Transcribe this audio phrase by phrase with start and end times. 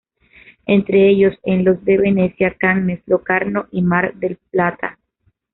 [0.65, 4.97] Entre ellos, en los de Venecia, Cannes, Locarno y Mar del Plata.